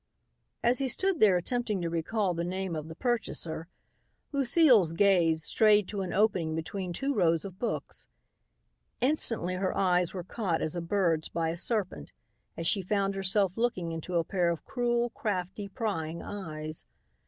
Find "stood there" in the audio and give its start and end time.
0.87-1.37